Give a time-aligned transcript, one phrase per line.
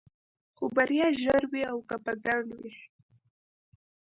[0.55, 2.75] خو بريا ژر وي او که په ځنډ وي.